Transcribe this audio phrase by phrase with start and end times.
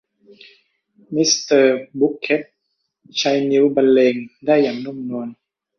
[1.15, 2.41] มิสเตอร์บุคเค็ท
[3.17, 5.27] ใช้นิ้วบรรเลงได้อย่างนุ่มนวล